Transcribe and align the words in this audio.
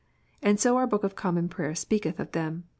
And 0.41 0.59
so 0.59 0.77
our 0.77 0.87
book 0.87 1.03
of 1.03 1.15
Common 1.15 1.47
Prayer 1.47 1.75
speaketh 1.75 2.19
of 2.19 2.31
them." 2.31 2.63